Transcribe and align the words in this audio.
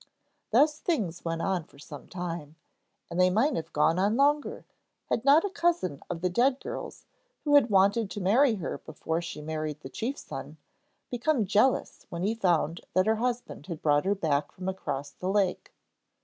Thus 0.49 0.79
things 0.79 1.23
went 1.23 1.43
on 1.43 1.63
for 1.65 1.77
some 1.77 2.07
time, 2.07 2.55
and 3.07 3.19
they 3.21 3.29
might 3.29 3.55
have 3.55 3.71
gone 3.71 3.99
on 3.99 4.15
longer, 4.17 4.65
had 5.11 5.23
not 5.23 5.45
a 5.45 5.49
cousin 5.51 6.01
of 6.09 6.21
the 6.21 6.29
dead 6.31 6.59
girl's 6.59 7.05
who 7.43 7.53
had 7.53 7.69
wanted 7.69 8.09
to 8.09 8.19
marry 8.19 8.55
her 8.55 8.79
before 8.79 9.21
she 9.21 9.41
married 9.43 9.81
the 9.81 9.89
chief's 9.89 10.23
son 10.23 10.57
become 11.11 11.45
jealous 11.45 12.07
when 12.09 12.23
he 12.23 12.33
found 12.33 12.81
that 12.95 13.05
her 13.05 13.17
husband 13.17 13.67
had 13.67 13.83
brought 13.83 14.05
her 14.05 14.15
back 14.15 14.51
from 14.51 14.67
across 14.67 15.11
the 15.11 15.29
lake. 15.29 15.71